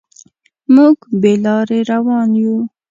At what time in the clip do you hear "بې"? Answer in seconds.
1.21-1.33